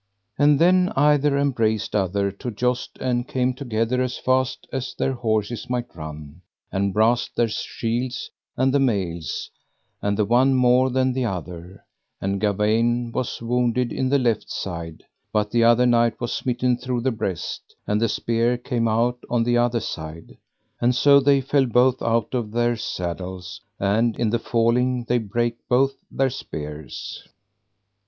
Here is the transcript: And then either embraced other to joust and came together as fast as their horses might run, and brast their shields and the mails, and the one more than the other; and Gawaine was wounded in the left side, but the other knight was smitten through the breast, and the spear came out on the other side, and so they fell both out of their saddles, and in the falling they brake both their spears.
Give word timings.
And 0.39 0.57
then 0.57 0.91
either 0.95 1.37
embraced 1.37 1.95
other 1.95 2.31
to 2.31 2.49
joust 2.49 2.97
and 2.99 3.27
came 3.27 3.53
together 3.53 4.01
as 4.01 4.17
fast 4.17 4.65
as 4.73 4.95
their 4.95 5.13
horses 5.13 5.69
might 5.69 5.95
run, 5.95 6.41
and 6.71 6.91
brast 6.91 7.35
their 7.35 7.47
shields 7.47 8.31
and 8.57 8.73
the 8.73 8.79
mails, 8.79 9.51
and 10.01 10.17
the 10.17 10.25
one 10.25 10.55
more 10.55 10.89
than 10.89 11.13
the 11.13 11.25
other; 11.25 11.85
and 12.19 12.41
Gawaine 12.41 13.11
was 13.11 13.43
wounded 13.43 13.93
in 13.93 14.09
the 14.09 14.17
left 14.17 14.49
side, 14.49 15.03
but 15.31 15.51
the 15.51 15.63
other 15.65 15.85
knight 15.85 16.19
was 16.19 16.33
smitten 16.33 16.77
through 16.77 17.01
the 17.01 17.11
breast, 17.11 17.75
and 17.85 18.01
the 18.01 18.09
spear 18.09 18.57
came 18.57 18.87
out 18.87 19.19
on 19.29 19.43
the 19.43 19.59
other 19.59 19.79
side, 19.81 20.35
and 20.79 20.95
so 20.95 21.19
they 21.19 21.41
fell 21.41 21.67
both 21.67 22.01
out 22.01 22.33
of 22.33 22.49
their 22.49 22.75
saddles, 22.75 23.61
and 23.79 24.17
in 24.19 24.31
the 24.31 24.39
falling 24.39 25.03
they 25.07 25.19
brake 25.19 25.59
both 25.69 25.93
their 26.09 26.31
spears. 26.31 27.27